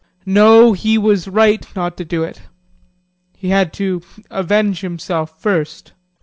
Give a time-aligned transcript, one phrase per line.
[0.25, 0.33] JEAN.
[0.33, 2.41] No, he was right, not to do it
[3.37, 5.93] he had to avenge himself first.